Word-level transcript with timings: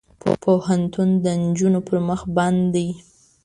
پوهنتون 0.43 1.09
د 1.23 1.25
نجونو 1.43 1.79
پر 1.87 1.97
مخ 2.07 2.21
بند 2.35 2.61
دی. 2.73 2.87